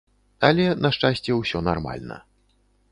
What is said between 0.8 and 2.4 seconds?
на шчасце, усё нармальна.